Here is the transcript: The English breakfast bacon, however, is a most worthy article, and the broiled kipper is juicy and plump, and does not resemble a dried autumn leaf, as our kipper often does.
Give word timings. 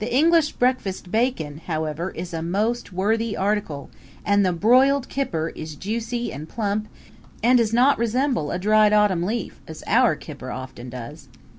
The 0.00 0.14
English 0.14 0.52
breakfast 0.52 1.10
bacon, 1.10 1.62
however, 1.66 2.10
is 2.10 2.34
a 2.34 2.42
most 2.42 2.92
worthy 2.92 3.34
article, 3.34 3.88
and 4.22 4.44
the 4.44 4.52
broiled 4.52 5.08
kipper 5.08 5.48
is 5.48 5.76
juicy 5.76 6.30
and 6.30 6.46
plump, 6.46 6.88
and 7.42 7.56
does 7.56 7.72
not 7.72 7.96
resemble 7.96 8.50
a 8.50 8.58
dried 8.58 8.92
autumn 8.92 9.22
leaf, 9.22 9.58
as 9.66 9.82
our 9.88 10.14
kipper 10.14 10.50
often 10.50 10.90
does. 10.90 11.28